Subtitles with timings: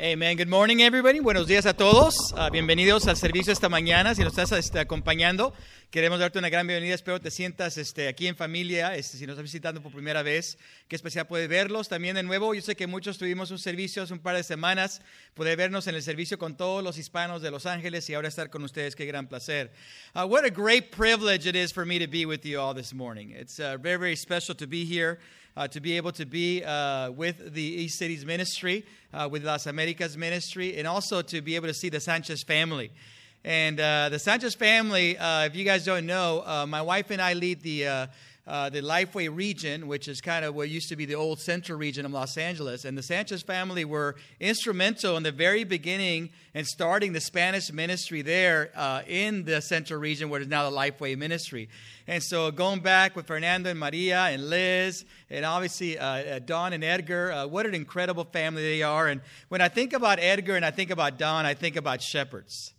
[0.00, 0.36] Amen.
[0.36, 1.18] Good morning, everybody.
[1.18, 2.32] Buenos días a todos.
[2.32, 4.14] Uh, bienvenidos al servicio esta mañana.
[4.14, 5.52] Si nos estás este, acompañando,
[5.90, 6.94] queremos darte una gran bienvenida.
[6.94, 8.94] Espero te sientas este, aquí en familia.
[8.94, 10.56] Este, si nos estás visitando por primera vez,
[10.86, 12.54] qué especial puede verlos también de nuevo.
[12.54, 15.02] Yo sé que muchos tuvimos un servicio hace un par de semanas.
[15.34, 18.50] Poder vernos en el servicio con todos los hispanos de Los Ángeles y ahora estar
[18.50, 18.94] con ustedes.
[18.94, 19.72] Qué gran placer.
[20.14, 22.94] Uh, what a great privilege it is for me to be with you all this
[22.94, 23.32] morning.
[23.32, 25.18] It's uh, very, very special to be here.
[25.58, 29.66] Uh, to be able to be uh, with the East Cities ministry, uh, with Las
[29.66, 32.92] Americas ministry, and also to be able to see the Sanchez family.
[33.42, 37.20] And uh, the Sanchez family, uh, if you guys don't know, uh, my wife and
[37.20, 38.08] I lead the
[38.48, 41.78] uh, the Lifeway region, which is kind of what used to be the old central
[41.78, 42.86] region of Los Angeles.
[42.86, 48.22] And the Sanchez family were instrumental in the very beginning and starting the Spanish ministry
[48.22, 51.68] there uh, in the central region, where is now the Lifeway ministry.
[52.06, 56.72] And so going back with Fernando and Maria and Liz, and obviously uh, uh Don
[56.72, 59.08] and Edgar, uh, what an incredible family they are.
[59.08, 59.20] And
[59.50, 62.72] when I think about Edgar and I think about Don, I think about shepherds.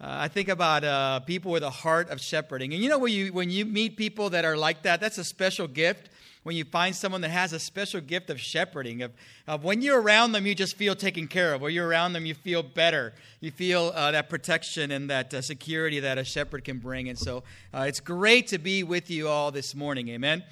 [0.00, 2.72] Uh, I think about uh, people with a heart of shepherding.
[2.72, 5.24] And you know, when you, when you meet people that are like that, that's a
[5.24, 6.08] special gift.
[6.42, 9.12] When you find someone that has a special gift of shepherding, of,
[9.46, 11.60] of when you're around them, you just feel taken care of.
[11.60, 13.12] When you're around them, you feel better.
[13.40, 17.10] You feel uh, that protection and that uh, security that a shepherd can bring.
[17.10, 17.42] And so
[17.74, 20.08] uh, it's great to be with you all this morning.
[20.08, 20.42] Amen.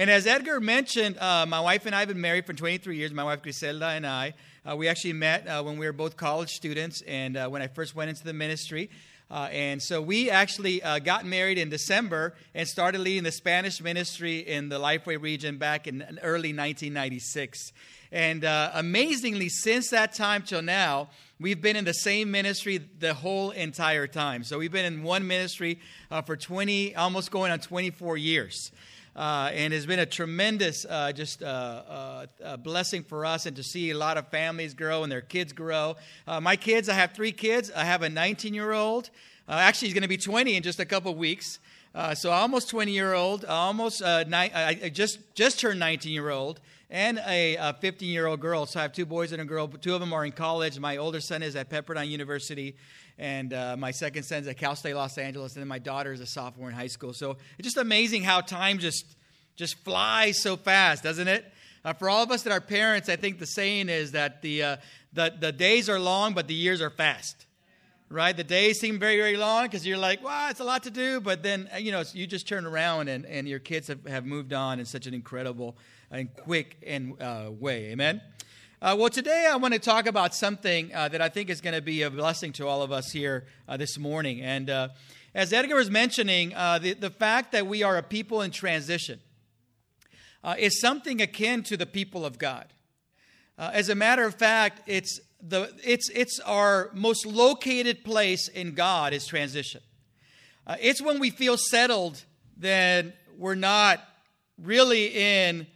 [0.00, 3.12] And as Edgar mentioned, uh, my wife and I have been married for 23 years,
[3.12, 4.32] my wife Griselda and I.
[4.64, 7.66] Uh, we actually met uh, when we were both college students and uh, when I
[7.66, 8.88] first went into the ministry.
[9.30, 13.82] Uh, and so we actually uh, got married in December and started leading the Spanish
[13.82, 17.74] ministry in the Lifeway region back in early 1996.
[18.10, 23.50] And amazingly, since that time till now, we've been in the same ministry the whole
[23.50, 24.44] entire time.
[24.44, 25.78] So we've been in one ministry
[26.24, 28.72] for 20, almost going on 24 years.
[29.16, 33.62] Uh, and has been a tremendous uh, just uh, uh blessing for us and to
[33.62, 35.96] see a lot of families grow and their kids grow.
[36.28, 37.72] Uh, my kids, I have three kids.
[37.74, 39.10] I have a 19 year old.
[39.48, 41.58] Uh, actually, he's going to be 20 in just a couple weeks.
[42.14, 47.18] so almost 20 year old, almost ni- I just just turned 19 year old, and
[47.26, 48.64] a 15 year old girl.
[48.64, 49.66] So I have two boys and a girl.
[49.66, 50.78] Two of them are in college.
[50.78, 52.76] My older son is at Pepperdine University
[53.20, 56.20] and uh, my second son's at Cal State Los Angeles, and then my daughter is
[56.20, 57.12] a sophomore in high school.
[57.12, 59.04] So it's just amazing how time just
[59.56, 61.44] just flies so fast, doesn't it?
[61.84, 64.62] Uh, for all of us that are parents, I think the saying is that the,
[64.62, 64.76] uh,
[65.12, 67.44] the, the days are long, but the years are fast.
[68.08, 68.34] Right?
[68.34, 71.20] The days seem very, very long because you're like, wow, it's a lot to do.
[71.20, 74.24] But then, uh, you know, you just turn around and, and your kids have, have
[74.24, 75.76] moved on in such an incredible
[76.10, 77.90] and quick and, uh, way.
[77.90, 78.22] Amen?
[78.82, 81.74] Uh, well, today I want to talk about something uh, that I think is going
[81.74, 84.40] to be a blessing to all of us here uh, this morning.
[84.40, 84.88] And uh,
[85.34, 89.20] as Edgar was mentioning, uh, the, the fact that we are a people in transition
[90.42, 92.72] uh, is something akin to the people of God.
[93.58, 99.12] as a matter of fact, it's, the, it's, it's our most located place in God
[99.12, 99.82] is transition.
[100.80, 102.24] it's when we feel settled
[102.56, 104.00] that we're not
[104.56, 105.66] really in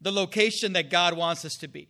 [0.00, 1.86] the location that God wants us to be.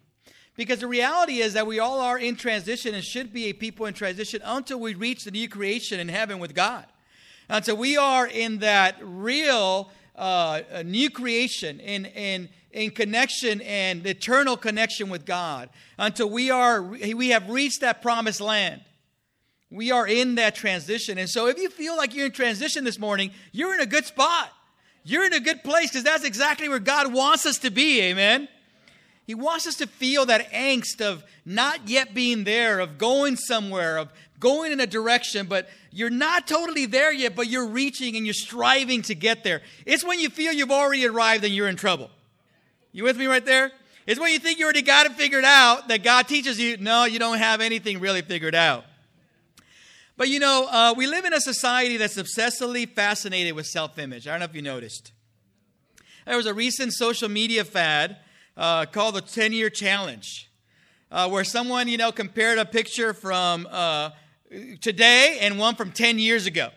[0.56, 3.86] Because the reality is that we all are in transition and should be a people
[3.86, 6.86] in transition until we reach the new creation in heaven with God.
[7.48, 14.56] Until we are in that real uh, new creation, in, in, in connection and eternal
[14.56, 15.68] connection with God.
[15.98, 18.80] Until we, are, we have reached that promised land.
[19.70, 21.18] We are in that transition.
[21.18, 24.06] And so if you feel like you're in transition this morning, you're in a good
[24.06, 24.50] spot.
[25.04, 28.00] You're in a good place because that's exactly where God wants us to be.
[28.02, 28.48] Amen.
[29.26, 33.98] He wants us to feel that angst of not yet being there, of going somewhere,
[33.98, 38.24] of going in a direction, but you're not totally there yet, but you're reaching and
[38.24, 39.62] you're striving to get there.
[39.84, 42.10] It's when you feel you've already arrived and you're in trouble.
[42.92, 43.72] You with me right there?
[44.06, 47.04] It's when you think you already got it figured out that God teaches you, no,
[47.04, 48.84] you don't have anything really figured out.
[50.16, 54.28] But you know, uh, we live in a society that's obsessively fascinated with self image.
[54.28, 55.12] I don't know if you noticed.
[56.26, 58.18] There was a recent social media fad
[58.56, 60.50] uh, called the 10 year challenge,
[61.10, 64.10] uh, where someone, you know, compared a picture from uh,
[64.80, 66.70] today and one from 10 years ago.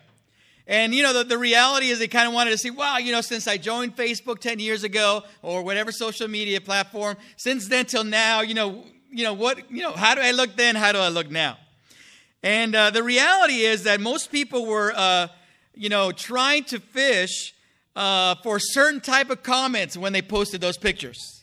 [0.66, 3.10] And, you know, the, the reality is they kind of wanted to see, wow, you
[3.10, 7.86] know, since I joined Facebook 10 years ago or whatever social media platform, since then
[7.86, 10.76] till now, you know, you know, what, you know, how do I look then?
[10.76, 11.58] How do I look now?
[12.42, 15.28] And uh, the reality is that most people were, uh,
[15.74, 17.52] you know, trying to fish
[17.96, 21.39] uh, for certain type of comments when they posted those pictures.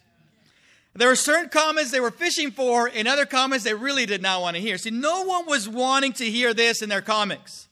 [0.97, 4.41] There were certain comments they were fishing for, and other comments they really did not
[4.41, 4.79] want to hear.
[4.79, 7.67] See, no one was wanting to hear this in their comics.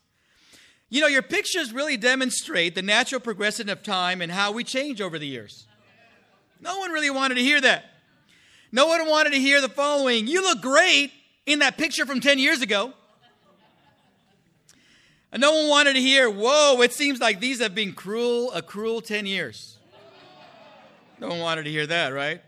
[0.90, 5.02] You know, your pictures really demonstrate the natural progression of time and how we change
[5.02, 5.66] over the years.
[6.62, 7.86] No one really wanted to hear that.
[8.72, 11.12] No one wanted to hear the following You look great,
[11.48, 12.94] in that picture from 10 years ago.
[15.32, 18.62] And no one wanted to hear, whoa, it seems like these have been cruel, a
[18.62, 19.78] cruel 10 years.
[21.20, 22.42] No one wanted to hear that, right?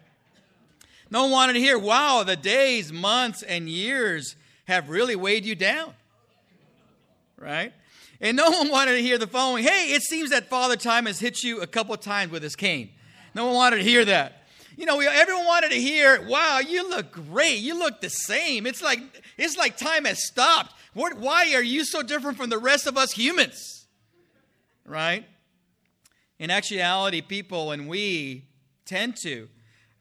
[1.10, 5.56] No one wanted to hear, wow, the days, months, and years have really weighed you
[5.56, 5.94] down.
[7.38, 7.74] Right?
[8.20, 11.20] And no one wanted to hear the following hey, it seems that Father Time has
[11.20, 12.90] hit you a couple times with his cane.
[13.34, 14.44] No one wanted to hear that.
[14.76, 17.58] You know, everyone wanted to hear, wow, you look great.
[17.58, 18.68] You look the same.
[18.68, 19.00] It's like,
[19.36, 20.74] it's like time has stopped.
[20.94, 23.88] What, why are you so different from the rest of us humans?
[24.86, 25.26] Right?
[26.38, 28.46] In actuality, people and we
[28.86, 29.50] tend to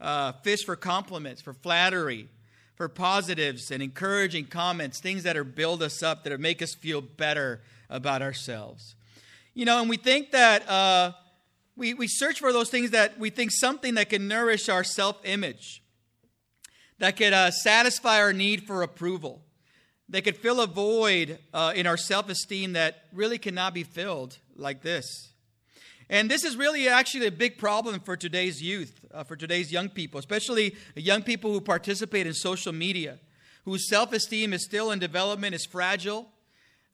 [0.01, 2.29] uh, fish for compliments, for flattery,
[2.75, 7.01] for positives and encouraging comments, things that are build us up, that make us feel
[7.01, 8.95] better about ourselves.
[9.55, 11.13] You know, and we think that uh,
[11.77, 15.17] we, we search for those things that we think something that can nourish our self
[15.25, 15.83] image,
[16.99, 19.43] that could uh, satisfy our need for approval,
[20.11, 24.39] that could fill a void uh, in our self esteem that really cannot be filled
[24.55, 25.33] like this.
[26.09, 29.89] And this is really actually a big problem for today's youth, uh, for today's young
[29.89, 33.19] people, especially young people who participate in social media,
[33.65, 36.29] whose self esteem is still in development, is fragile,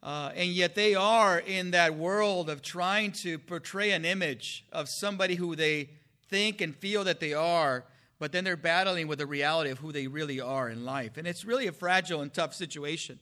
[0.03, 4.89] uh, and yet they are in that world of trying to portray an image of
[4.89, 5.91] somebody who they
[6.29, 7.85] think and feel that they are,
[8.19, 11.19] but then they're battling with the reality of who they really are in life.
[11.19, 13.19] And it's really a fragile and tough situation.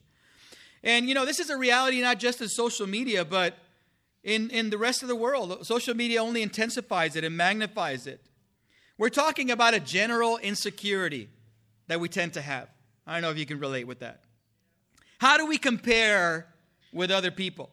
[0.85, 3.59] And, you know, this is a reality not just in social media, but
[4.23, 5.67] in, in the rest of the world.
[5.67, 8.21] Social media only intensifies it and magnifies it.
[8.99, 11.29] We're talking about a general insecurity
[11.87, 12.69] that we tend to have.
[13.07, 14.21] I don't know if you can relate with that.
[15.19, 16.47] How do we compare
[16.93, 17.71] with other people?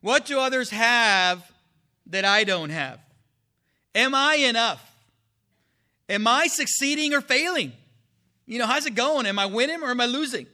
[0.00, 1.50] What do others have
[2.06, 3.00] that I don't have?
[3.94, 4.84] Am I enough?
[6.08, 7.72] Am I succeeding or failing?
[8.46, 9.26] You know, how's it going?
[9.26, 10.46] Am I winning or am I losing?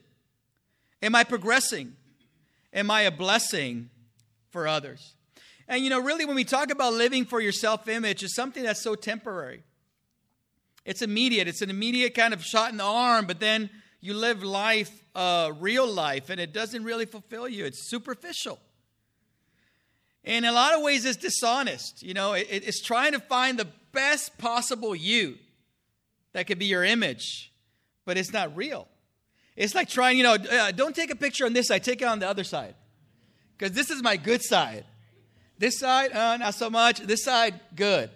[1.02, 1.94] Am I progressing?
[2.72, 3.90] Am I a blessing
[4.54, 5.16] for others.
[5.66, 8.62] And you know, really, when we talk about living for your self image, it's something
[8.62, 9.64] that's so temporary.
[10.84, 13.68] It's immediate, it's an immediate kind of shot in the arm, but then
[14.00, 17.64] you live life, uh, real life, and it doesn't really fulfill you.
[17.64, 18.60] It's superficial.
[20.22, 22.02] And in a lot of ways, it's dishonest.
[22.02, 25.36] You know, it, it's trying to find the best possible you
[26.32, 27.52] that could be your image,
[28.04, 28.86] but it's not real.
[29.56, 32.04] It's like trying, you know, uh, don't take a picture on this side, take it
[32.06, 32.74] on the other side
[33.56, 34.84] because this is my good side.
[35.58, 37.00] This side, uh, not so much.
[37.00, 38.10] This side, good.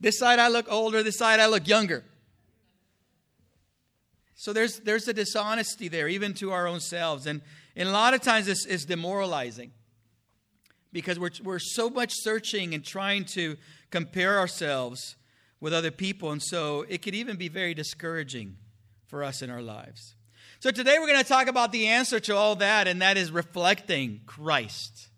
[0.00, 1.02] This side, I look older.
[1.02, 2.04] This side, I look younger.
[4.34, 7.26] So there's, there's a dishonesty there, even to our own selves.
[7.26, 7.40] And,
[7.74, 9.72] and a lot of times this is demoralizing
[10.92, 13.56] because we're, we're so much searching and trying to
[13.90, 15.16] compare ourselves
[15.60, 16.30] with other people.
[16.30, 18.56] And so it could even be very discouraging
[19.06, 20.14] for us in our lives.
[20.64, 23.30] So today we're going to talk about the answer to all that, and that is
[23.30, 25.10] reflecting Christ.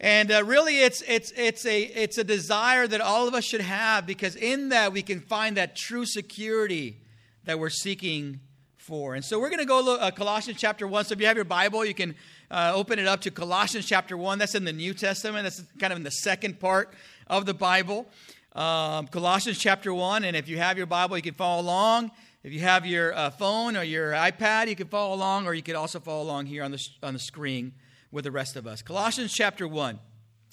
[0.00, 3.60] And uh, really, it's, it's, it's, a, it's a desire that all of us should
[3.60, 7.00] have because in that we can find that true security
[7.44, 8.40] that we're seeking
[8.76, 9.14] for.
[9.14, 11.04] And so we're going to go look uh, Colossians chapter 1.
[11.04, 12.16] So if you have your Bible, you can
[12.50, 14.40] uh, open it up to Colossians chapter 1.
[14.40, 16.92] That's in the New Testament, that's kind of in the second part
[17.28, 18.08] of the Bible.
[18.52, 20.24] Um, Colossians chapter 1.
[20.24, 22.10] And if you have your Bible, you can follow along.
[22.44, 25.62] If you have your uh, phone or your iPad, you can follow along, or you
[25.62, 27.72] could also follow along here on the, on the screen
[28.12, 28.82] with the rest of us.
[28.82, 29.98] Colossians chapter 1.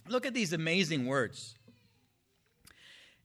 [0.08, 1.56] Look at these amazing words.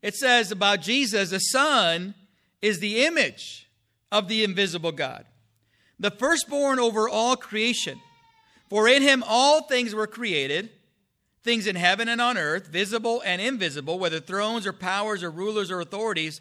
[0.02, 2.16] It says about Jesus, the Son
[2.60, 3.70] is the image
[4.10, 5.26] of the invisible God,
[6.00, 8.00] the firstborn over all creation.
[8.68, 10.70] For in him all things were created,
[11.44, 15.70] things in heaven and on earth, visible and invisible, whether thrones or powers or rulers
[15.70, 16.40] or authorities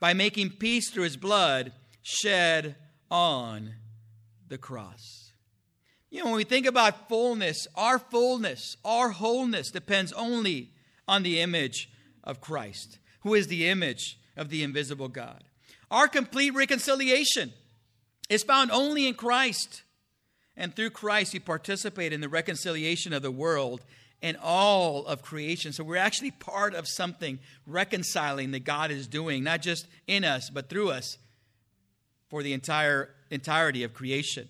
[0.00, 1.72] by making peace through his blood
[2.02, 2.76] shed
[3.10, 3.74] on
[4.48, 5.32] the cross.
[6.10, 10.70] You know, when we think about fullness, our fullness, our wholeness depends only
[11.08, 11.90] on the image
[12.24, 15.44] of Christ, who is the image of the invisible God.
[15.90, 17.52] Our complete reconciliation
[18.28, 19.82] is found only in Christ.
[20.56, 23.84] And through Christ, we participate in the reconciliation of the world
[24.22, 25.72] and all of creation.
[25.72, 30.50] So we're actually part of something reconciling that God is doing, not just in us,
[30.50, 31.18] but through us
[32.28, 34.48] for the entire entirety of creation.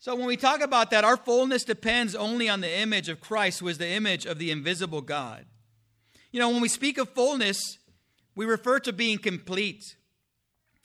[0.00, 3.60] So when we talk about that, our fullness depends only on the image of Christ,
[3.60, 5.44] who is the image of the invisible God.
[6.30, 7.78] You know, when we speak of fullness,
[8.36, 9.82] we refer to being complete,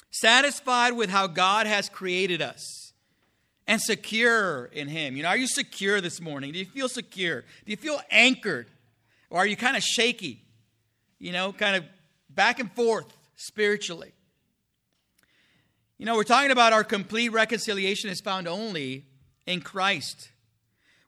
[0.09, 2.82] satisfied with how God has created us,
[3.67, 5.15] and secure in Him.
[5.15, 6.51] You know, are you secure this morning?
[6.51, 7.41] Do you feel secure?
[7.41, 8.67] Do you feel anchored?
[9.29, 10.41] Or are you kind of shaky?
[11.19, 11.85] You know, kind of
[12.29, 14.11] back and forth spiritually.
[15.97, 19.05] You know, we're talking about our complete reconciliation is found only
[19.45, 20.29] in Christ.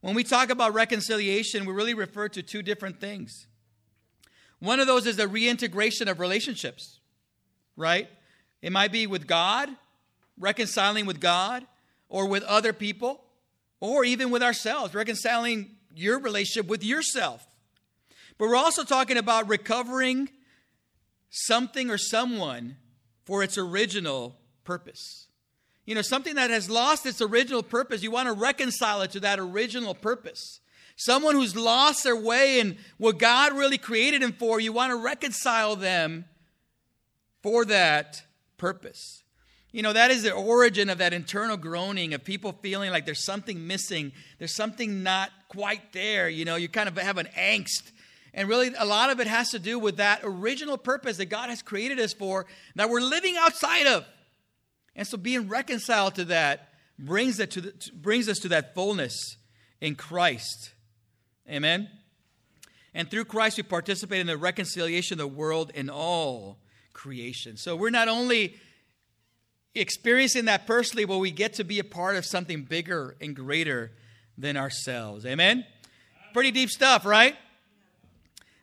[0.01, 3.47] When we talk about reconciliation, we really refer to two different things.
[4.59, 6.99] One of those is the reintegration of relationships,
[7.75, 8.07] right?
[8.61, 9.69] It might be with God,
[10.39, 11.65] reconciling with God,
[12.09, 13.23] or with other people,
[13.79, 17.45] or even with ourselves, reconciling your relationship with yourself.
[18.37, 20.29] But we're also talking about recovering
[21.29, 22.77] something or someone
[23.25, 25.27] for its original purpose.
[25.85, 29.19] You know, something that has lost its original purpose, you want to reconcile it to
[29.21, 30.59] that original purpose.
[30.95, 34.95] Someone who's lost their way in what God really created them for, you want to
[34.95, 36.25] reconcile them
[37.43, 38.23] for that
[38.57, 39.23] purpose.
[39.75, 43.25] You know, that is the origin of that internal groaning of people feeling like there's
[43.25, 46.29] something missing, there's something not quite there.
[46.29, 47.91] You know, you kind of have an angst
[48.35, 51.49] and really, a lot of it has to do with that original purpose that God
[51.49, 54.05] has created us for that we're living outside of.
[54.93, 59.37] And so, being reconciled to that brings, it to the, brings us to that fullness
[59.79, 60.73] in Christ.
[61.49, 61.89] Amen?
[62.93, 66.59] And through Christ, we participate in the reconciliation of the world and all
[66.91, 67.55] creation.
[67.55, 68.55] So, we're not only
[69.75, 73.91] experiencing that personally, where we get to be a part of something bigger and greater
[74.37, 75.25] than ourselves.
[75.25, 75.65] Amen?
[76.33, 77.35] Pretty deep stuff, right?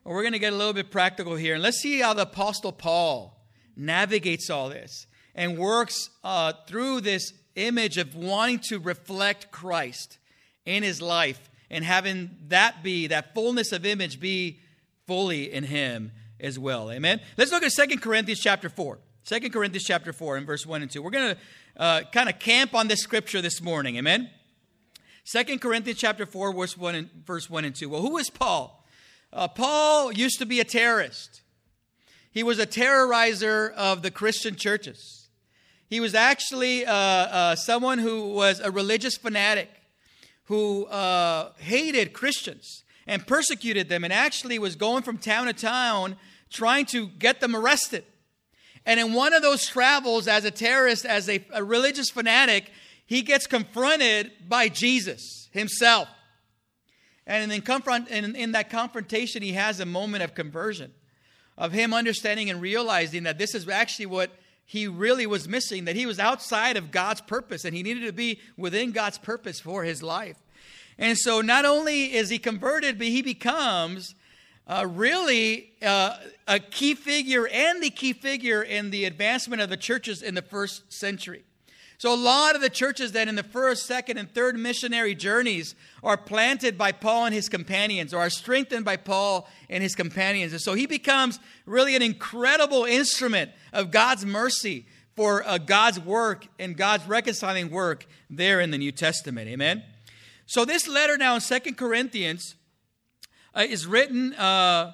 [0.04, 1.54] Well, we're going to get a little bit practical here.
[1.54, 3.38] And let's see how the Apostle Paul
[3.76, 10.18] navigates all this and works uh, through this image of wanting to reflect Christ
[10.64, 14.60] in his life and having that be, that fullness of image be
[15.06, 16.90] fully in him as well.
[16.90, 17.20] Amen.
[17.36, 18.98] Let's look at Second Corinthians chapter 4.
[19.24, 21.00] 2 Corinthians chapter 4 and verse 1 and 2.
[21.00, 21.40] We're going to
[21.80, 23.96] uh, kind of camp on this scripture this morning.
[23.96, 24.28] Amen.
[25.30, 27.88] 2 Corinthians chapter 4, verse 1 and, verse 1 and 2.
[27.88, 28.84] Well, who is Paul?
[29.32, 31.42] Uh, Paul used to be a terrorist.
[32.32, 35.28] He was a terrorizer of the Christian churches.
[35.88, 39.70] He was actually uh, uh, someone who was a religious fanatic
[40.46, 46.16] who uh, hated Christians and persecuted them and actually was going from town to town
[46.50, 48.04] trying to get them arrested.
[48.84, 52.70] And in one of those travels as a terrorist, as a, a religious fanatic,
[53.06, 56.08] he gets confronted by Jesus himself.
[57.26, 60.92] And in, confront, in, in that confrontation, he has a moment of conversion,
[61.56, 64.30] of him understanding and realizing that this is actually what
[64.64, 68.12] he really was missing, that he was outside of God's purpose and he needed to
[68.12, 70.36] be within God's purpose for his life.
[70.98, 74.14] And so not only is he converted, but he becomes
[74.66, 76.16] uh, really uh,
[76.46, 80.42] a key figure and the key figure in the advancement of the churches in the
[80.42, 81.42] first century.
[81.98, 85.76] So, a lot of the churches that in the first, second, and third missionary journeys
[86.02, 90.52] are planted by Paul and his companions, or are strengthened by Paul and his companions.
[90.52, 96.48] And so he becomes really an incredible instrument of God's mercy for uh, God's work
[96.58, 99.48] and God's reconciling work there in the New Testament.
[99.48, 99.84] Amen?
[100.46, 102.56] So, this letter now in Second Corinthians
[103.54, 104.34] uh, is written.
[104.34, 104.92] Uh,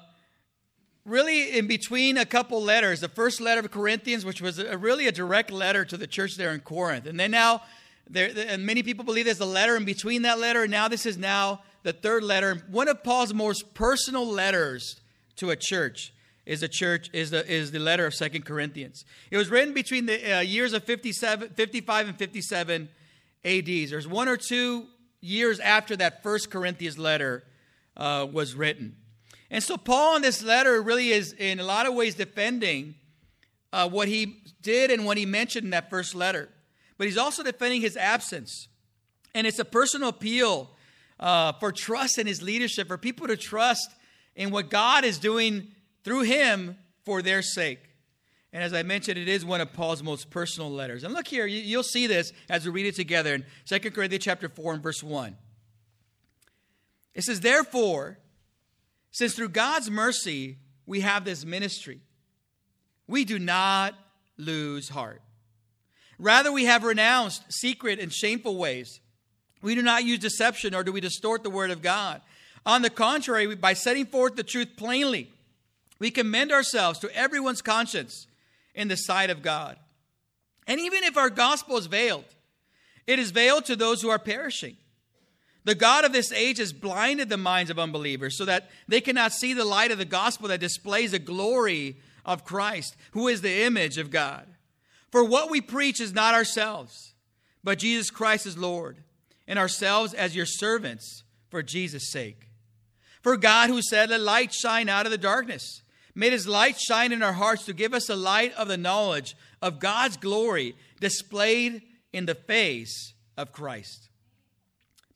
[1.05, 2.99] really in between a couple letters.
[2.99, 6.35] The first letter of Corinthians, which was a, really a direct letter to the church
[6.35, 7.05] there in Corinth.
[7.05, 7.63] And then now,
[8.09, 10.63] there, and many people believe there's a letter in between that letter.
[10.63, 12.63] And now this is now the third letter.
[12.69, 14.99] One of Paul's most personal letters
[15.37, 16.13] to a church
[16.45, 19.05] is a church is the is the letter of Second Corinthians.
[19.29, 22.89] It was written between the uh, years of 57, 55 and 57
[23.45, 23.89] ADs.
[23.91, 24.87] There's one or two
[25.21, 27.43] years after that first Corinthians letter
[27.99, 28.95] uh, was written.
[29.51, 32.95] And so, Paul in this letter really is, in a lot of ways, defending
[33.71, 36.49] uh, what he did and what he mentioned in that first letter.
[36.97, 38.67] But he's also defending his absence.
[39.35, 40.71] And it's a personal appeal
[41.19, 43.91] uh, for trust in his leadership, for people to trust
[44.35, 45.67] in what God is doing
[46.03, 47.79] through him for their sake.
[48.51, 51.03] And as I mentioned, it is one of Paul's most personal letters.
[51.03, 54.49] And look here, you'll see this as we read it together in 2 Corinthians chapter
[54.49, 55.35] 4 and verse 1.
[57.19, 58.17] It says, Therefore,
[59.11, 61.99] since through God's mercy we have this ministry,
[63.07, 63.93] we do not
[64.37, 65.21] lose heart.
[66.17, 69.01] Rather, we have renounced secret and shameful ways.
[69.61, 72.21] We do not use deception or do we distort the word of God.
[72.65, 75.29] On the contrary, by setting forth the truth plainly,
[75.99, 78.27] we commend ourselves to everyone's conscience
[78.73, 79.75] in the sight of God.
[80.67, 82.33] And even if our gospel is veiled,
[83.05, 84.77] it is veiled to those who are perishing.
[85.65, 89.33] The God of this age has blinded the minds of unbelievers so that they cannot
[89.33, 93.63] see the light of the gospel that displays the glory of Christ, who is the
[93.63, 94.47] image of God.
[95.11, 97.13] For what we preach is not ourselves,
[97.63, 98.97] but Jesus Christ is Lord,
[99.47, 102.49] and ourselves as your servants for Jesus' sake.
[103.21, 105.81] For God, who said, Let light shine out of the darkness,
[106.15, 109.35] made his light shine in our hearts to give us the light of the knowledge
[109.61, 111.81] of God's glory displayed
[112.13, 114.08] in the face of Christ.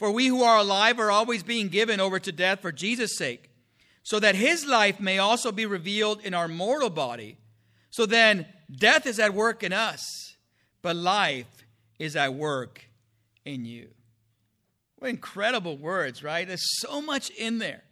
[0.00, 3.50] For we who are alive are always being given over to death for Jesus' sake,
[4.02, 7.36] so that his life may also be revealed in our mortal body.
[7.90, 10.36] So then, death is at work in us,
[10.80, 11.66] but life
[11.98, 12.86] is at work
[13.44, 13.90] in you.
[14.96, 16.48] What incredible words, right?
[16.48, 17.82] There's so much in there.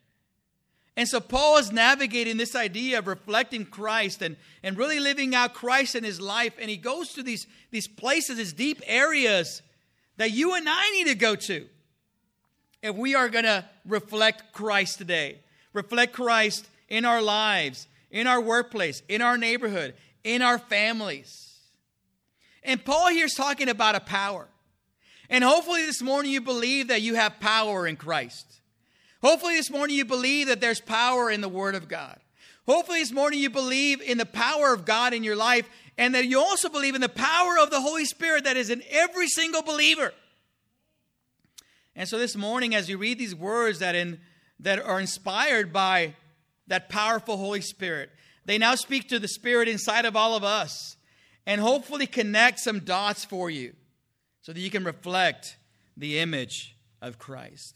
[0.97, 5.53] And so Paul is navigating this idea of reflecting Christ and, and really living out
[5.53, 6.55] Christ in his life.
[6.59, 9.61] And he goes to these, these places, these deep areas
[10.17, 11.69] that you and I need to go to
[12.83, 15.39] if we are going to reflect Christ today.
[15.73, 19.95] Reflect Christ in our lives, in our workplace, in our neighborhood,
[20.25, 21.59] in our families.
[22.63, 24.47] And Paul here is talking about a power.
[25.31, 28.59] And hopefully this morning you believe that you have power in Christ.
[29.23, 32.19] Hopefully, this morning you believe that there's power in the Word of God.
[32.67, 36.27] Hopefully, this morning you believe in the power of God in your life and that
[36.27, 39.63] you also believe in the power of the Holy Spirit that is in every single
[39.63, 40.13] believer.
[41.99, 44.21] And so, this morning, as you read these words that, in,
[44.61, 46.15] that are inspired by
[46.69, 48.11] that powerful Holy Spirit,
[48.45, 50.97] they now speak to the Spirit inside of all of us
[51.45, 53.75] and hopefully connect some dots for you
[54.43, 55.57] so that you can reflect
[55.97, 57.75] the image of Christ.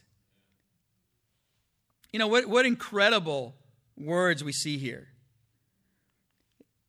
[2.13, 3.57] You know, what, what incredible
[3.99, 5.09] words we see here.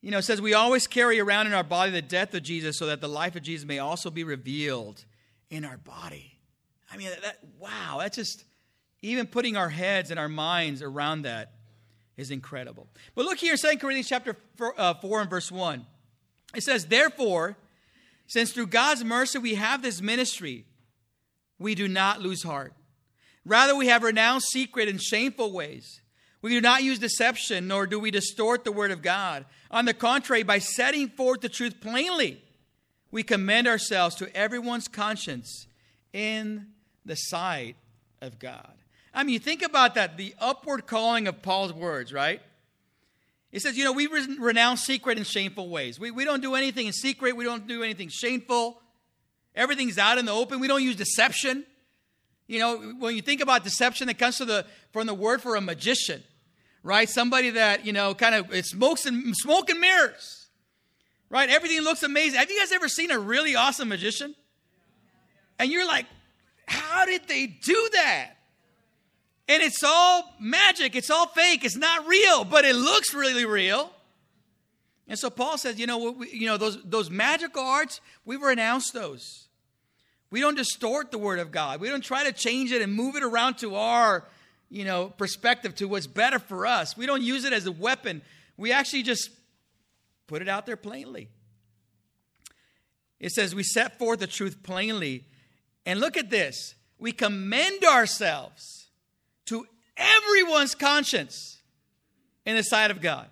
[0.01, 2.77] You know, it says, We always carry around in our body the death of Jesus
[2.77, 5.05] so that the life of Jesus may also be revealed
[5.49, 6.32] in our body.
[6.93, 8.45] I mean, that, wow, that's just,
[9.01, 11.53] even putting our heads and our minds around that
[12.17, 12.88] is incredible.
[13.15, 15.86] But look here in 2 Corinthians chapter 4, uh, 4 and verse 1.
[16.56, 17.58] It says, Therefore,
[18.27, 20.65] since through God's mercy we have this ministry,
[21.58, 22.73] we do not lose heart.
[23.43, 26.01] Rather, we have renounced secret and shameful ways.
[26.41, 29.45] We do not use deception, nor do we distort the word of God.
[29.71, 32.41] On the contrary, by setting forth the truth plainly,
[33.12, 35.67] we commend ourselves to everyone's conscience
[36.13, 36.67] in
[37.05, 37.75] the sight
[38.21, 38.73] of God.
[39.13, 42.41] I mean, you think about that the upward calling of Paul's words, right?
[43.51, 45.99] He says, you know, we renounce secret and shameful ways.
[45.99, 48.79] We, we don't do anything in secret, we don't do anything shameful.
[49.55, 50.59] Everything's out in the open.
[50.59, 51.63] We don't use deception.
[52.47, 55.61] You know, when you think about deception, it comes the, from the word for a
[55.61, 56.23] magician,
[56.81, 57.07] right?
[57.07, 60.47] Somebody that, you know, kind of, smokes and smoke and mirrors,
[61.29, 61.49] right?
[61.49, 62.39] Everything looks amazing.
[62.39, 64.33] Have you guys ever seen a really awesome magician?
[65.59, 66.07] And you're like,
[66.67, 68.32] how did they do that?
[69.47, 73.91] And it's all magic, it's all fake, it's not real, but it looks really real.
[75.08, 78.93] And so Paul says, you know, we, you know those, those magical arts, we've renounced
[78.93, 79.47] those.
[80.32, 81.80] We don't distort the word of God.
[81.80, 84.28] We don't try to change it and move it around to our,
[84.69, 86.97] you know, perspective to what's better for us.
[86.97, 88.21] We don't use it as a weapon.
[88.58, 89.30] We actually just
[90.26, 91.30] put it out there plainly.
[93.19, 95.26] It says we set forth the truth plainly.
[95.85, 96.75] And look at this.
[96.97, 98.87] We commend ourselves
[99.45, 99.67] to
[99.97, 101.61] everyone's conscience
[102.45, 103.27] in the sight of God.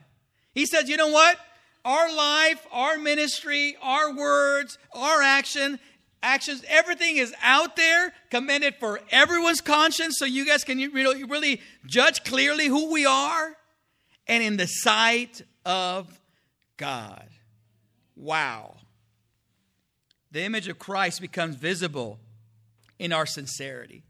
[0.54, 1.38] He says, you know what?
[1.86, 5.80] Our life, our ministry, our words, our action
[6.24, 11.62] actions, everything is out there, commended for everyone's conscience, so you guys can really, really
[11.86, 13.56] judge clearly who we are
[14.28, 16.20] and in the sight of
[16.78, 17.28] God.
[18.16, 18.76] Wow.
[20.32, 22.20] The image of Christ becomes visible
[23.02, 24.04] in our sincerity.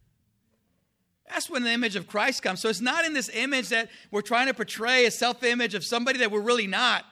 [1.30, 2.60] That's when the image of Christ comes.
[2.60, 5.86] So it's not in this image that we're trying to portray a self image of
[5.86, 7.06] somebody that we're really not.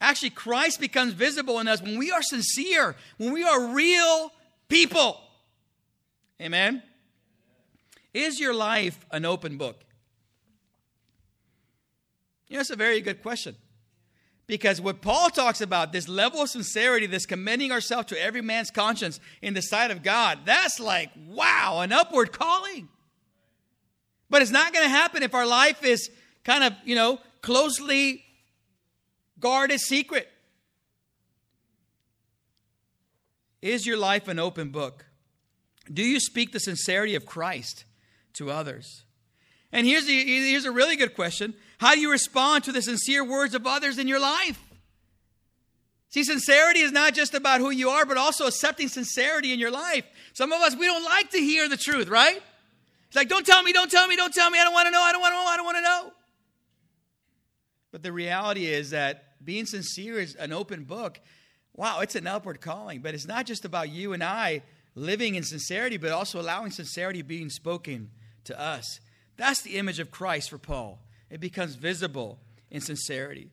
[0.00, 4.32] Actually, Christ becomes visible in us when we are sincere, when we are real
[4.68, 5.20] people.
[6.40, 6.80] Amen?
[8.14, 9.84] Is your life an open book?
[12.46, 13.56] You know, a very good question.
[14.48, 18.70] Because what Paul talks about, this level of sincerity, this commending ourselves to every man's
[18.70, 22.88] conscience in the sight of God, that's like, wow, an upward calling.
[24.30, 26.10] But it's not going to happen if our life is
[26.44, 28.24] kind of, you know, closely
[29.38, 30.28] guarded secret.
[33.60, 35.04] Is your life an open book?
[35.92, 37.84] Do you speak the sincerity of Christ
[38.34, 39.04] to others?
[39.72, 43.24] And here's, the, here's a really good question How do you respond to the sincere
[43.24, 44.60] words of others in your life?
[46.10, 49.70] See, sincerity is not just about who you are, but also accepting sincerity in your
[49.70, 50.04] life.
[50.32, 52.42] Some of us, we don't like to hear the truth, right?
[53.06, 54.58] It's like, don't tell me, don't tell me, don't tell me.
[54.58, 56.12] I don't want to know, I don't want to know, I don't want to know.
[57.92, 61.20] But the reality is that being sincere is an open book.
[61.74, 63.00] Wow, it's an upward calling.
[63.00, 64.62] But it's not just about you and I
[64.94, 68.10] living in sincerity, but also allowing sincerity being spoken
[68.44, 69.00] to us.
[69.36, 70.98] That's the image of Christ for Paul.
[71.30, 72.38] It becomes visible
[72.70, 73.50] in sincerity.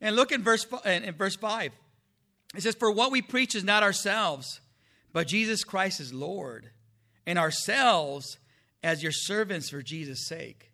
[0.00, 1.72] And look in verse, in verse 5.
[2.54, 4.60] It says, For what we preach is not ourselves,
[5.12, 6.70] but Jesus Christ is Lord,
[7.26, 8.38] and ourselves
[8.82, 10.70] as your servants for Jesus' sake.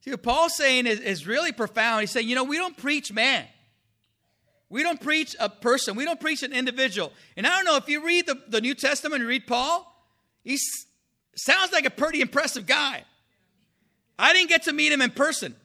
[0.00, 2.02] See, what Paul's saying is, is really profound.
[2.02, 3.46] He's saying, you know, we don't preach man.
[4.68, 5.96] We don't preach a person.
[5.96, 7.12] We don't preach an individual.
[7.36, 9.90] And I don't know if you read the, the New Testament and read Paul,
[10.42, 10.58] he
[11.36, 13.04] sounds like a pretty impressive guy.
[14.18, 15.56] I didn't get to meet him in person.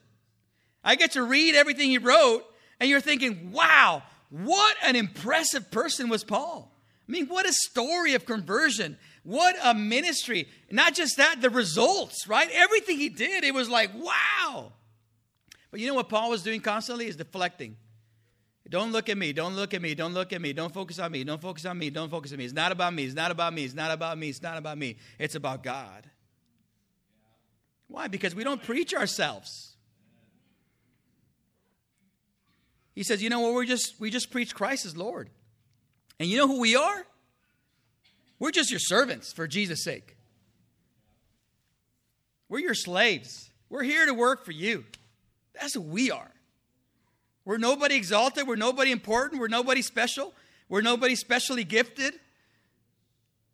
[0.82, 2.44] I get to read everything he wrote,
[2.78, 6.72] and you're thinking, wow, what an impressive person was Paul.
[7.08, 8.96] I mean, what a story of conversion.
[9.24, 10.48] What a ministry.
[10.70, 12.48] Not just that, the results, right?
[12.52, 14.72] Everything he did, it was like, wow.
[15.70, 17.06] But you know what Paul was doing constantly?
[17.06, 17.76] Is deflecting.
[18.68, 19.32] Don't look at me.
[19.32, 19.94] Don't look at me.
[19.94, 20.52] Don't look at me.
[20.52, 21.24] Don't focus on me.
[21.24, 21.90] Don't focus on me.
[21.90, 22.44] Don't focus on me.
[22.44, 23.04] It's not about me.
[23.04, 23.64] It's not about me.
[23.64, 24.28] It's not about me.
[24.28, 24.96] It's not about me.
[25.18, 26.08] It's about God.
[27.88, 28.06] Why?
[28.06, 29.69] Because we don't preach ourselves.
[33.00, 35.30] He says, you know what, we're just we just preach Christ as Lord.
[36.18, 37.06] And you know who we are?
[38.38, 40.18] We're just your servants for Jesus' sake.
[42.50, 43.48] We're your slaves.
[43.70, 44.84] We're here to work for you.
[45.58, 46.30] That's who we are.
[47.46, 48.46] We're nobody exalted.
[48.46, 49.40] We're nobody important.
[49.40, 50.34] We're nobody special.
[50.68, 52.12] We're nobody specially gifted.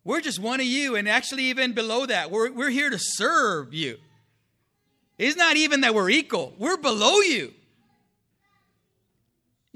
[0.03, 3.73] We're just one of you, and actually, even below that, we're, we're here to serve
[3.73, 3.99] you.
[5.19, 7.55] It's not even that we're equal, we're below you.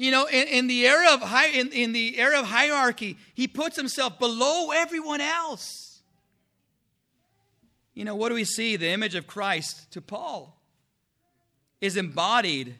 [0.01, 3.47] You know, in, in the era of high, in, in the era of hierarchy, he
[3.47, 6.01] puts himself below everyone else.
[7.93, 8.77] You know, what do we see?
[8.77, 10.59] The image of Christ to Paul
[11.83, 12.77] is embodied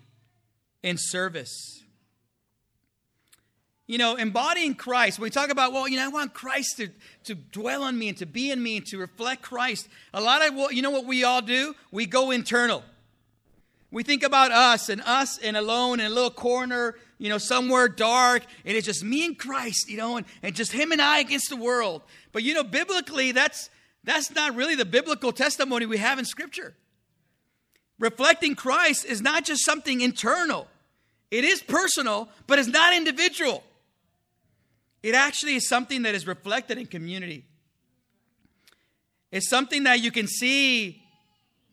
[0.83, 1.83] in service.
[3.87, 6.89] You know, embodying Christ, when we talk about, well, you know, I want Christ to,
[7.25, 9.91] to dwell on me and to be in me and to reflect Christ.
[10.15, 11.75] A lot of, well, you know what we all do?
[11.93, 12.83] We go internal.
[13.91, 17.87] We think about us and us and alone in a little corner, you know, somewhere
[17.87, 21.19] dark, and it's just me and Christ, you know, and, and just him and I
[21.19, 22.01] against the world.
[22.33, 23.69] But you know, biblically, that's
[24.03, 26.75] that's not really the biblical testimony we have in Scripture.
[27.99, 30.67] Reflecting Christ is not just something internal.
[31.31, 33.63] It is personal, but it's not individual.
[35.03, 37.45] It actually is something that is reflected in community.
[39.31, 41.03] It's something that you can see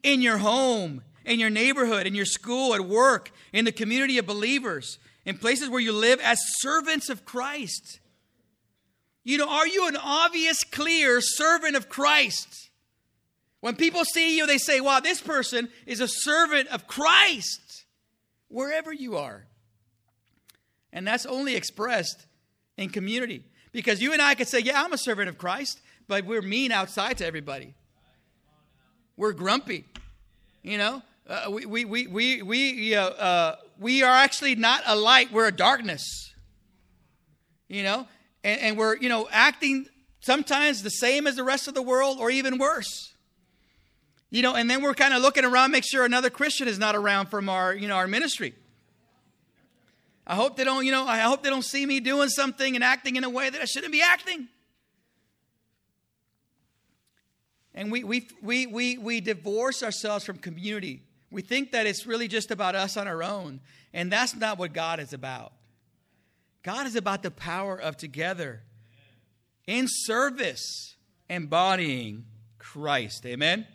[0.04, 4.26] in your home, in your neighborhood, in your school, at work, in the community of
[4.26, 8.00] believers, in places where you live as servants of Christ.
[9.26, 12.70] You know, are you an obvious, clear servant of Christ?
[13.60, 17.84] When people see you, they say, wow, this person is a servant of Christ,
[18.48, 19.46] wherever you are.
[20.94, 22.26] And that's only expressed
[22.78, 23.44] in community.
[23.74, 26.72] Because you and I could say, yeah, I'm a servant of Christ, but we're mean
[26.72, 27.74] outside to everybody.
[29.18, 29.84] We're grumpy.
[30.64, 34.96] You know, uh, we, we, we, we, we, uh, uh, we are actually not a
[34.96, 36.34] light, we're a darkness.
[37.68, 38.08] You know,
[38.44, 39.88] and, and we're, you know, acting
[40.22, 43.14] sometimes the same as the rest of the world or even worse.
[44.30, 46.96] You know, and then we're kind of looking around, make sure another Christian is not
[46.96, 48.54] around from our, you know, our ministry.
[50.26, 52.84] I hope they don't, you know, I hope they don't see me doing something and
[52.84, 54.50] acting in a way that I shouldn't be acting.
[57.74, 61.04] And we, we, we, we, we divorce ourselves from community.
[61.30, 63.60] We think that it's really just about us on our own.
[63.94, 65.54] And that's not what God is about.
[66.64, 68.62] God is about the power of together
[69.66, 70.96] in service,
[71.30, 72.26] embodying
[72.58, 73.26] Christ.
[73.26, 73.60] Amen?
[73.60, 73.68] Amen?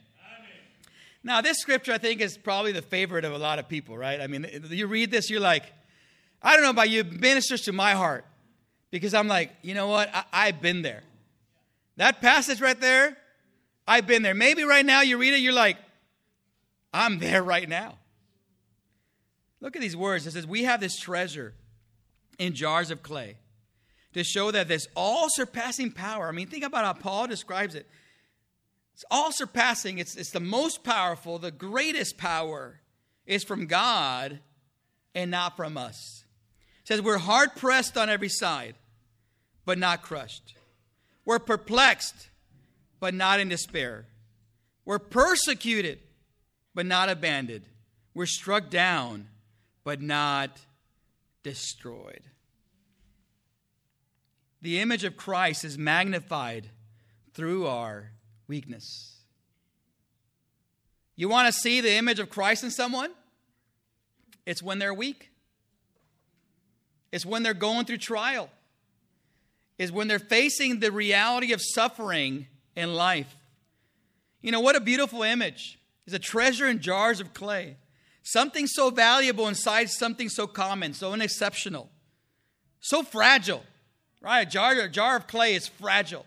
[1.23, 4.21] Now, this scripture I think is probably the favorite of a lot of people, right?
[4.21, 5.65] I mean, you read this, you're like,
[6.43, 8.25] I don't know about you, ministers to my heart.
[8.91, 10.11] Because I'm like, you know what?
[10.15, 11.03] I, I've been there.
[11.97, 13.17] That passage right there,
[13.87, 14.35] I've been there.
[14.35, 15.77] Maybe right now you read it, you're like,
[16.93, 17.99] I'm there right now.
[19.61, 20.27] Look at these words.
[20.27, 21.55] It says, We have this treasure
[22.39, 23.37] in jars of clay
[24.15, 26.29] to show that this all surpassing power.
[26.29, 27.87] I mean, think about how Paul describes it.
[28.95, 32.81] It's all surpassing, it's, it's the most powerful, the greatest power
[33.27, 34.41] is from God
[35.15, 36.25] and not from us.
[36.83, 38.75] It says, We're hard pressed on every side,
[39.65, 40.55] but not crushed.
[41.25, 42.29] We're perplexed,
[43.01, 44.07] but not in despair.
[44.85, 46.01] We're persecuted,
[46.75, 47.65] but not abandoned.
[48.15, 49.29] We're struck down,
[49.85, 50.61] but not
[51.43, 52.23] destroyed.
[54.61, 56.69] The image of Christ is magnified
[57.35, 58.11] through our
[58.47, 59.17] weakness.
[61.17, 63.11] You want to see the image of Christ in someone?
[64.47, 65.31] It's when they're weak.
[67.11, 68.49] It's when they're going through trial.
[69.79, 73.37] It's when they're facing the reality of suffering in life.
[74.41, 75.79] You know, what a beautiful image.
[76.07, 77.77] It's a treasure in jars of clay.
[78.23, 81.91] Something so valuable inside something so common, so unexceptional,
[82.81, 83.65] so fragile.
[84.21, 84.47] Right?
[84.47, 86.25] A jar, a jar of clay is fragile.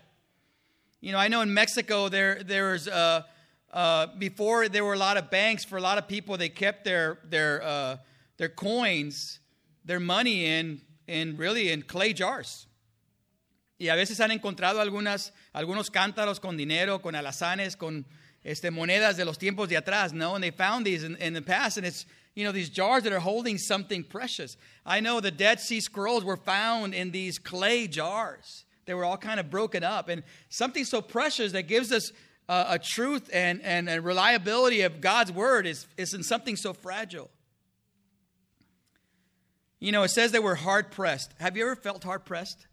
[1.00, 3.22] You know, I know in Mexico there there's uh,
[3.72, 6.84] uh, before there were a lot of banks for a lot of people they kept
[6.84, 7.96] their their uh,
[8.36, 9.40] their coins,
[9.84, 12.66] their money in in really in clay jars.
[13.78, 18.04] Y a veces han encontrado algunas algunos cántaros con dinero, con alazanes, con
[18.46, 20.34] este, monedas de los tiempos de atrás, no?
[20.34, 22.06] And they found these in, in the past, and it's
[22.36, 24.56] you know, these jars that are holding something precious.
[24.84, 28.66] I know the Dead Sea Scrolls were found in these clay jars.
[28.84, 30.08] They were all kind of broken up.
[30.10, 32.12] And something so precious that gives us
[32.48, 36.74] uh, a truth and, and, and reliability of God's word is, is in something so
[36.74, 37.30] fragile.
[39.80, 41.32] You know, it says they were hard pressed.
[41.40, 42.66] Have you ever felt hard pressed?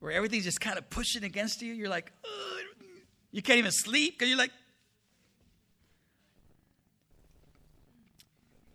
[0.00, 1.74] Where everything's just kind of pushing against you?
[1.74, 2.10] You're like,
[3.34, 4.52] you can't even sleep because you're like,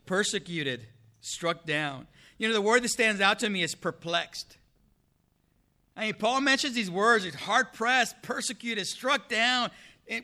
[0.05, 0.85] persecuted,
[1.21, 2.07] struck down.
[2.37, 4.57] You know, the word that stands out to me is perplexed.
[5.95, 9.71] I mean, Paul mentions these words hard pressed, persecuted, struck down.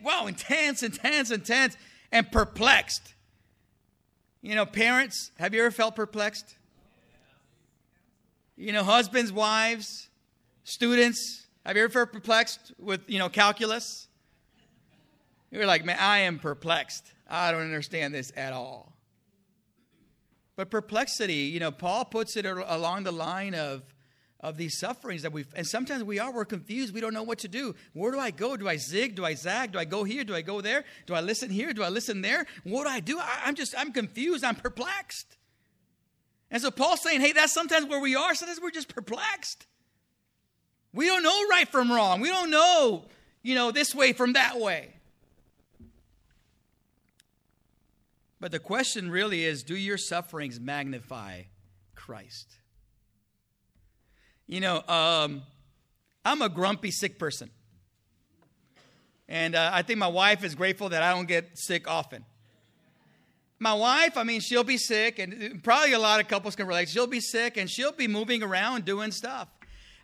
[0.02, 1.74] wow, intense, intense, intense,
[2.12, 3.14] and perplexed.
[4.42, 6.56] You know, parents, have you ever felt perplexed?
[8.54, 10.08] You know, husbands, wives,
[10.62, 14.05] students, have you ever felt perplexed with, you know, calculus?
[15.50, 17.12] You're like, man, I am perplexed.
[17.28, 18.92] I don't understand this at all.
[20.56, 23.82] But perplexity, you know, Paul puts it along the line of,
[24.40, 26.94] of these sufferings that we've, and sometimes we are, we're confused.
[26.94, 27.74] We don't know what to do.
[27.92, 28.56] Where do I go?
[28.56, 29.16] Do I zig?
[29.16, 29.72] Do I zag?
[29.72, 30.24] Do I go here?
[30.24, 30.84] Do I go there?
[31.06, 31.72] Do I listen here?
[31.72, 32.46] Do I listen there?
[32.64, 33.18] What do I do?
[33.18, 34.44] I, I'm just, I'm confused.
[34.44, 35.36] I'm perplexed.
[36.50, 38.34] And so Paul's saying, hey, that's sometimes where we are.
[38.34, 39.66] Sometimes we're just perplexed.
[40.92, 42.20] We don't know right from wrong.
[42.20, 43.06] We don't know,
[43.42, 44.95] you know, this way from that way.
[48.40, 51.42] But the question really is do your sufferings magnify
[51.94, 52.56] Christ?
[54.46, 55.42] You know, um,
[56.24, 57.50] I'm a grumpy, sick person.
[59.28, 62.24] And uh, I think my wife is grateful that I don't get sick often.
[63.58, 66.90] My wife, I mean, she'll be sick, and probably a lot of couples can relate.
[66.90, 69.48] She'll be sick, and she'll be moving around doing stuff.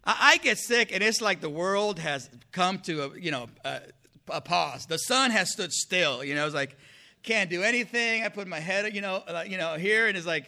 [0.05, 3.49] I, I get sick, and it's like the world has come to a, you know,
[3.64, 3.83] a,
[4.29, 4.87] a pause.
[4.87, 6.25] The sun has stood still.
[6.25, 6.77] You know, it's like
[7.22, 8.24] can't do anything.
[8.24, 10.46] I put my head, you know, uh, you know, here, and it's like,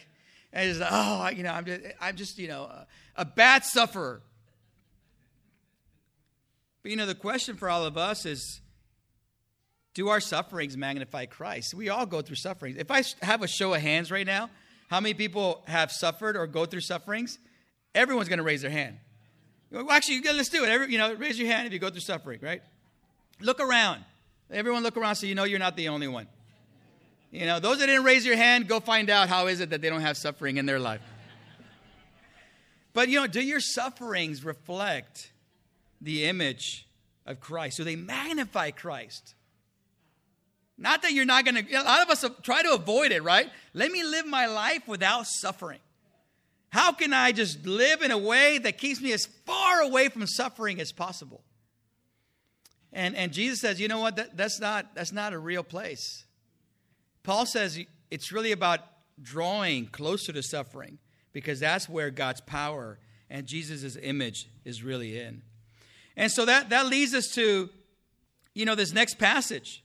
[0.52, 3.64] and it's like, oh, you know, I'm just, I'm just, you know, a, a bad
[3.64, 4.22] sufferer.
[6.82, 8.60] But you know, the question for all of us is,
[9.94, 11.72] do our sufferings magnify Christ?
[11.72, 12.76] We all go through sufferings.
[12.78, 14.50] If I have a show of hands right now,
[14.88, 17.38] how many people have suffered or go through sufferings?
[17.94, 18.98] Everyone's going to raise their hand.
[19.70, 20.68] Well, actually, let's do it.
[20.68, 22.62] Every, you know, raise your hand if you go through suffering, right?
[23.40, 24.04] Look around.
[24.50, 26.26] Everyone look around so you know you're not the only one.
[27.35, 29.81] You know, those that didn't raise your hand, go find out how is it that
[29.81, 31.01] they don't have suffering in their life.
[32.92, 35.33] But you know, do your sufferings reflect
[36.01, 36.87] the image
[37.27, 37.79] of Christ?
[37.79, 39.35] Do they magnify Christ?
[40.79, 43.51] Not that you're not going to, a lot of us try to avoid it, right?
[43.73, 45.81] Let me live my life without suffering.
[46.70, 50.25] How can I just live in a way that keeps me as far away from
[50.29, 51.42] suffering as possible?
[52.92, 54.14] And, and Jesus says, you know what?
[54.14, 56.25] That, that's, not, that's not a real place.
[57.24, 58.80] Paul says it's really about
[59.20, 60.98] drawing closer to suffering
[61.32, 65.42] because that's where God's power and Jesus' image is really in.
[66.16, 67.70] And so that, that leads us to,
[68.54, 69.82] you know, this next passage.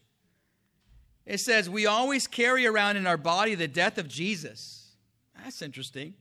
[1.26, 4.92] It says, We always carry around in our body the death of Jesus.
[5.42, 6.14] That's interesting.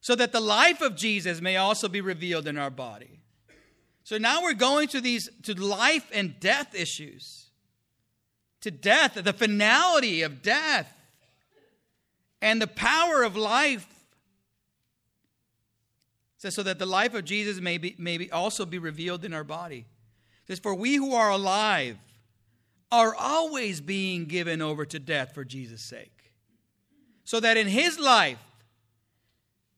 [0.00, 3.20] So that the life of Jesus may also be revealed in our body.
[4.04, 7.49] So now we're going to these to life and death issues
[8.60, 10.92] to death, the finality of death,
[12.42, 13.86] and the power of life.
[16.38, 19.34] says, so that the life of Jesus may, be, may be also be revealed in
[19.34, 19.86] our body.
[20.44, 21.98] It says, for we who are alive
[22.92, 26.32] are always being given over to death for Jesus' sake.
[27.24, 28.38] So that in his life,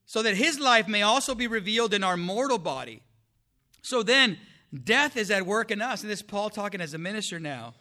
[0.06, 3.02] so that his life may also be revealed in our mortal body.
[3.82, 4.38] So then,
[4.84, 6.02] death is at work in us.
[6.02, 7.74] And this is Paul talking as a minister now.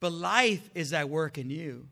[0.00, 1.86] But life is at work in you.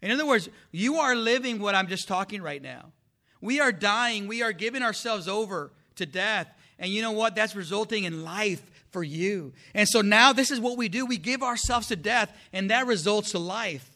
[0.00, 2.92] In other words, you are living what I'm just talking right now.
[3.40, 4.28] We are dying.
[4.28, 6.48] We are giving ourselves over to death.
[6.78, 7.34] And you know what?
[7.34, 9.52] That's resulting in life for you.
[9.74, 12.86] And so now this is what we do we give ourselves to death, and that
[12.86, 13.88] results to life.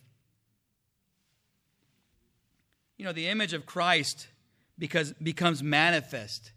[2.97, 4.29] You know, the image of Christ
[4.79, 6.53] because, becomes manifest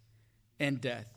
[0.60, 1.08] in death.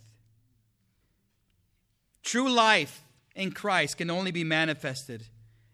[2.22, 3.02] True life
[3.34, 5.24] in Christ can only be manifested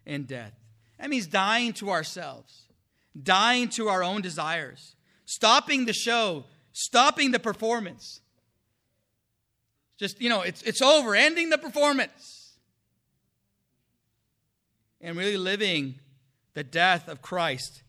[0.05, 0.53] in death.
[0.99, 2.63] That means dying to ourselves,
[3.21, 8.21] dying to our own desires, stopping the show, stopping the performance.
[9.97, 12.53] Just, you know, it's, it's over, ending the performance.
[15.01, 15.95] And really living
[16.53, 17.83] the death of Christ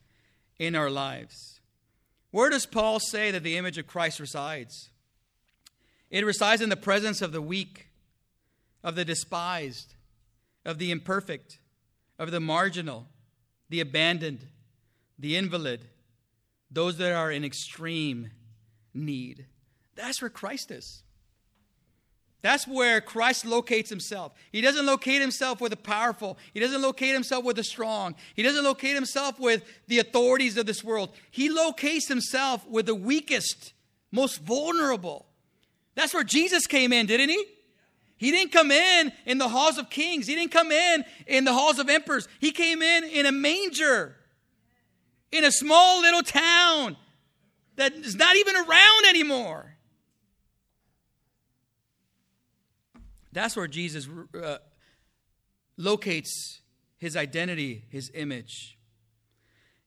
[0.58, 1.60] in our lives.
[2.30, 4.90] Where does Paul say that the image of Christ resides?
[6.10, 7.88] It resides in the presence of the weak,
[8.84, 9.94] of the despised,
[10.64, 11.58] of the imperfect,
[12.18, 13.06] of the marginal,
[13.68, 14.46] the abandoned,
[15.18, 15.86] the invalid,
[16.70, 18.30] those that are in extreme
[18.94, 19.46] need.
[19.94, 21.02] That's where Christ is.
[22.42, 24.32] That's where Christ locates himself.
[24.52, 26.38] He doesn't locate himself with the powerful.
[26.54, 28.14] He doesn't locate himself with the strong.
[28.34, 31.10] He doesn't locate himself with the authorities of this world.
[31.30, 33.72] He locates himself with the weakest,
[34.12, 35.26] most vulnerable.
[35.96, 37.44] That's where Jesus came in, didn't he?
[38.16, 40.26] He didn't come in in the halls of kings.
[40.26, 42.28] He didn't come in in the halls of emperors.
[42.40, 44.16] He came in in a manger
[45.30, 46.96] in a small little town
[47.76, 49.76] that is not even around anymore.
[53.32, 54.08] That's where Jesus
[54.42, 54.56] uh,
[55.76, 56.62] locates
[56.96, 58.78] his identity, his image.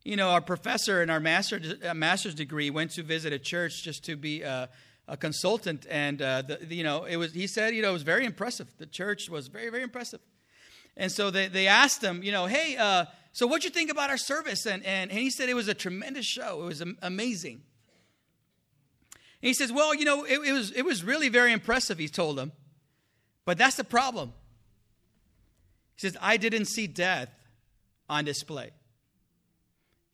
[0.04, 3.84] You know, our professor in our master, uh, master's degree went to visit a church
[3.84, 4.70] just to be a,
[5.10, 7.34] a consultant, and uh, the, you know, it was.
[7.34, 8.68] He said, you know, it was very impressive.
[8.78, 10.22] The church was very, very impressive.
[10.96, 14.10] And so they, they asked him, you know, hey, uh, so what'd you think about
[14.10, 14.66] our service?
[14.66, 16.62] And, and, and he said it was a tremendous show.
[16.64, 17.62] It was amazing.
[19.42, 22.10] And he says, well, you know, it, it, was, it was really very impressive, he
[22.10, 22.52] told them.
[23.46, 24.34] But that's the problem.
[25.96, 27.30] He says, I didn't see death
[28.10, 28.72] on display.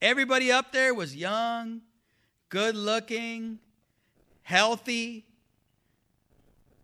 [0.02, 1.82] Everybody up there was young,
[2.50, 3.58] good looking,
[4.46, 5.26] healthy,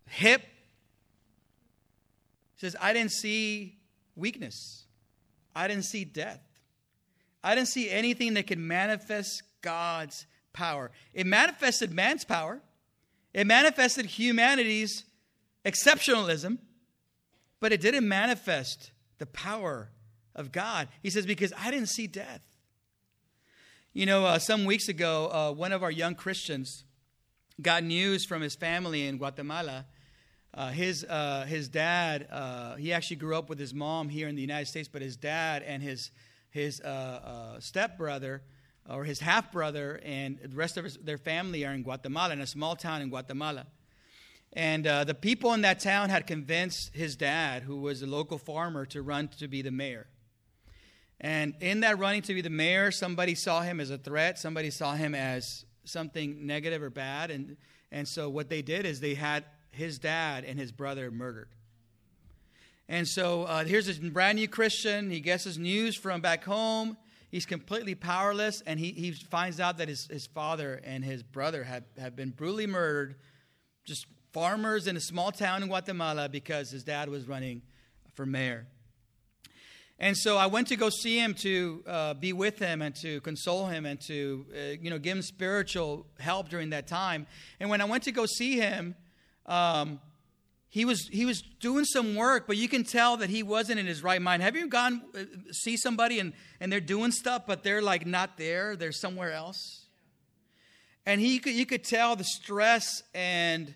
[0.08, 0.42] hip.
[2.56, 3.78] He says, I didn't see
[4.16, 4.86] weakness.
[5.56, 6.42] I didn't see death.
[7.44, 10.90] I didn't see anything that could manifest God's power.
[11.14, 12.62] It manifested man's power,
[13.32, 15.06] it manifested humanity's
[15.64, 16.58] exceptionalism,
[17.60, 19.90] but it didn't manifest the power
[20.36, 20.88] of God.
[21.04, 22.42] He says, Because I didn't see death.
[23.94, 26.86] You know, uh, some weeks ago, uh, one of our young Christians
[27.62, 29.86] got news from his family in Guatemala
[30.54, 34.36] uh, his, uh, his dad, uh, he actually grew up with his mom here in
[34.36, 36.12] the United States, but his dad and his,
[36.50, 36.88] his uh,
[37.56, 38.42] uh, stepbrother,
[38.90, 42.42] or his half brother, and the rest of his, their family are in Guatemala, in
[42.42, 43.66] a small town in Guatemala.
[44.52, 48.38] And uh, the people in that town had convinced his dad, who was a local
[48.38, 50.08] farmer, to run to be the mayor.
[51.22, 54.70] And in that running to be the mayor, somebody saw him as a threat, somebody
[54.70, 57.32] saw him as something negative or bad.
[57.32, 57.58] And,
[57.92, 61.50] and so what they did is they had his dad and his brother murdered.
[62.90, 65.10] And so uh, here's this brand new Christian.
[65.10, 66.98] He gets his news from back home.
[67.30, 71.64] He's completely powerless, and he, he finds out that his, his father and his brother
[71.64, 73.16] have, had been brutally murdered,
[73.86, 77.62] just farmers in a small town in Guatemala, because his dad was running
[78.16, 78.68] for mayor.
[80.02, 83.22] And so I went to go see him to uh, be with him and to
[83.22, 87.28] console him and to uh, you know give him spiritual help during that time.
[87.60, 88.96] And when I went to go see him,
[89.46, 90.00] um,
[90.70, 93.86] he was he was doing some work, but you can tell that he wasn't in
[93.86, 94.42] his right mind.
[94.42, 95.20] Have you gone uh,
[95.52, 99.86] see somebody and and they're doing stuff, but they're like not there; they're somewhere else.
[101.06, 103.76] And he could you could tell the stress and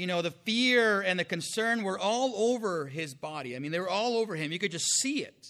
[0.00, 3.54] you know the fear and the concern were all over his body.
[3.54, 4.50] I mean, they were all over him.
[4.50, 5.48] You could just see it.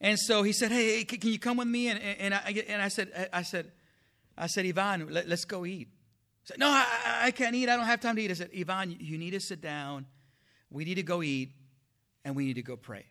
[0.00, 2.88] And so he said, "Hey, can you come with me?" And and I and I
[2.88, 3.72] said, I said,
[4.36, 5.88] I said, Ivan, let, us go eat
[6.42, 6.86] He said, No, I,
[7.22, 7.68] I can't eat.
[7.68, 8.30] I don't have time to eat.
[8.30, 10.06] I said, Ivan, you need to sit down.
[10.70, 11.52] We need to go eat,
[12.24, 13.06] and we need to go pray.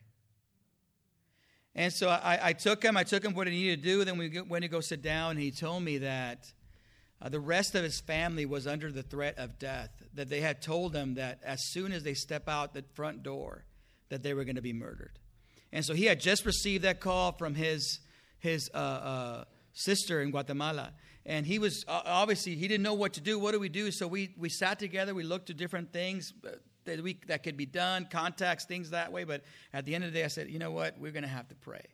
[1.74, 2.96] And so I, I took him.
[2.96, 4.04] I took him what he needed to do.
[4.04, 6.52] Then we went to go sit down, and he told me that
[7.24, 10.60] uh, the rest of his family was under the threat of death, that they had
[10.60, 13.64] told him that as soon as they step out the front door,
[14.10, 15.18] that they were going to be murdered.
[15.72, 18.00] And so he had just received that call from his,
[18.38, 20.92] his uh, uh, sister in Guatemala.
[21.24, 23.38] And he was obviously, he didn't know what to do.
[23.38, 23.90] What do we do?
[23.90, 26.50] So we, we sat together, we looked at different things uh,
[26.84, 29.24] that, we, that could be done, contacts, things that way.
[29.24, 30.98] But at the end of the day, I said, you know what?
[30.98, 31.86] We're going to have to pray.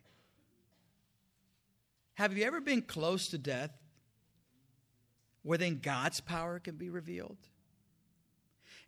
[2.14, 3.70] Have you ever been close to death
[5.42, 7.38] where then God's power can be revealed?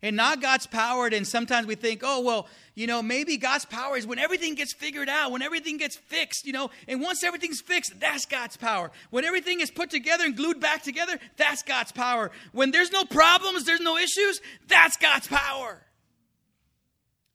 [0.03, 3.95] And not God's power, and sometimes we think, oh, well, you know, maybe God's power
[3.95, 7.61] is when everything gets figured out, when everything gets fixed, you know, and once everything's
[7.61, 8.91] fixed, that's God's power.
[9.11, 12.31] When everything is put together and glued back together, that's God's power.
[12.51, 15.81] When there's no problems, there's no issues, that's God's power.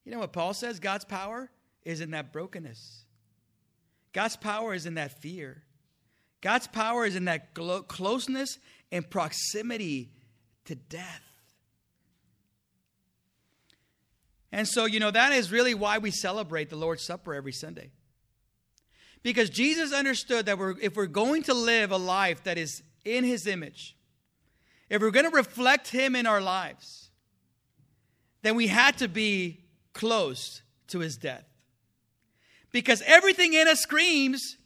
[0.04, 0.78] You know what Paul says?
[0.78, 1.50] God's power
[1.84, 3.06] is in that brokenness.
[4.12, 5.62] God's power is in that fear.
[6.42, 8.58] God's power is in that closeness
[8.90, 10.10] and proximity
[10.64, 11.22] to death.
[14.50, 17.90] And so, you know, that is really why we celebrate the Lord's Supper every Sunday.
[19.22, 23.24] Because Jesus understood that we're, if we're going to live a life that is in
[23.24, 23.96] His image,
[24.88, 27.10] if we're going to reflect Him in our lives,
[28.42, 31.44] then we had to be close to His death.
[32.70, 34.56] Because everything in us screams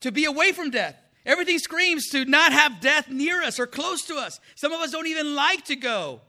[0.00, 0.96] to be away from death.
[1.28, 4.40] Everything screams to not have death near us or close to us.
[4.54, 6.22] Some of us don't even like to go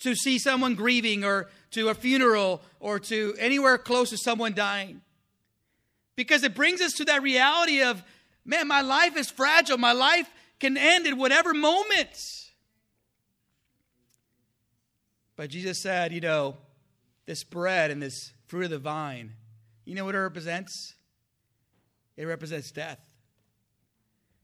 [0.00, 5.00] to see someone grieving or to a funeral or to anywhere close to someone dying.
[6.16, 8.02] Because it brings us to that reality of,
[8.44, 9.78] man, my life is fragile.
[9.78, 12.18] My life can end at whatever moment.
[15.36, 16.56] But Jesus said, you know,
[17.26, 19.34] this bread and this fruit of the vine,
[19.84, 20.96] you know what it represents?
[22.16, 23.07] It represents death.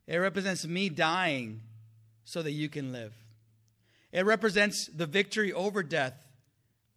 [0.07, 1.63] It represents me dying
[2.25, 3.15] so that you can live.
[4.13, 6.25] It represents the victory over death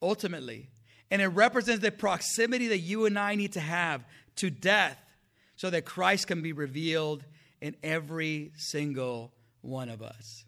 [0.02, 0.70] ultimately.
[1.10, 4.04] And it represents the proximity that you and I need to have
[4.38, 5.02] to death
[5.56, 7.24] so that Christ can be revealed
[7.62, 9.32] in every single
[9.62, 10.46] one of us.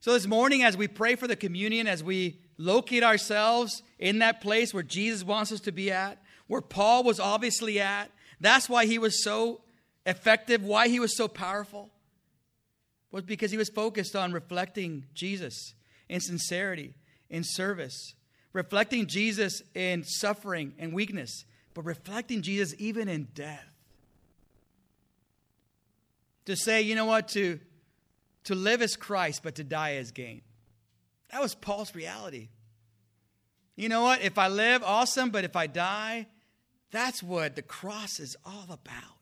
[0.00, 4.40] So, this morning, as we pray for the communion, as we locate ourselves in that
[4.40, 8.86] place where Jesus wants us to be at, where Paul was obviously at, that's why
[8.86, 9.60] he was so
[10.06, 11.90] effective, why he was so powerful,
[13.10, 15.74] was because he was focused on reflecting Jesus
[16.08, 16.94] in sincerity,
[17.30, 18.14] in service,
[18.52, 21.44] reflecting Jesus in suffering and weakness,
[21.74, 23.68] but reflecting Jesus even in death.
[26.46, 27.60] To say, you know what, to,
[28.44, 30.42] to live as Christ, but to die as gain.
[31.30, 32.48] That was Paul's reality.
[33.76, 34.22] You know what?
[34.22, 36.26] If I live, awesome, but if I die,
[36.90, 39.21] that's what the cross is all about.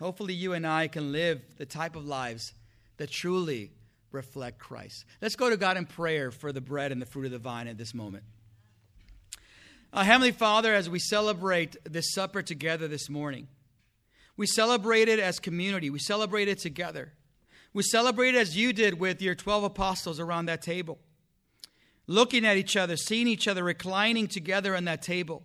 [0.00, 2.52] Hopefully, you and I can live the type of lives
[2.96, 3.70] that truly
[4.10, 5.04] reflect Christ.
[5.20, 7.68] Let's go to God in prayer for the bread and the fruit of the vine
[7.68, 8.24] at this moment.
[9.92, 13.48] Uh, Heavenly Father, as we celebrate this supper together this morning,
[14.36, 15.90] we celebrate it as community.
[15.90, 17.12] We celebrate it together.
[17.74, 20.98] We celebrate it as you did with your 12 apostles around that table,
[22.06, 25.42] looking at each other, seeing each other, reclining together on that table,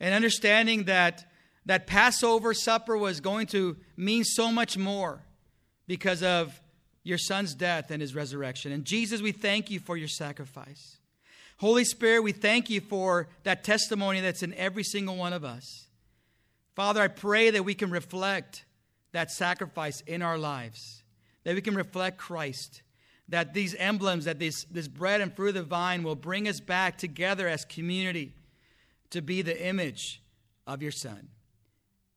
[0.00, 1.24] and understanding that
[1.66, 5.22] that Passover supper was going to mean so much more
[5.86, 6.60] because of
[7.02, 8.72] your son's death and his resurrection.
[8.72, 10.98] And Jesus, we thank you for your sacrifice.
[11.58, 15.86] Holy Spirit, we thank you for that testimony that's in every single one of us.
[16.74, 18.64] Father, I pray that we can reflect
[19.12, 21.04] that sacrifice in our lives,
[21.44, 22.82] that we can reflect Christ,
[23.28, 26.60] that these emblems, that this, this bread and fruit of the vine will bring us
[26.60, 28.34] back together as community
[29.10, 30.20] to be the image
[30.66, 31.28] of your Son.